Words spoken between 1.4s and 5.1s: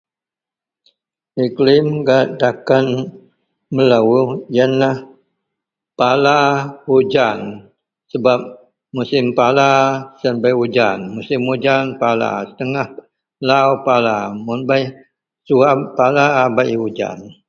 Iklim gak takan melo iyenlah